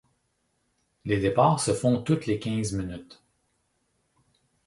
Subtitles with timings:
[1.05, 3.21] Les départs se font toutes les quinze minutes.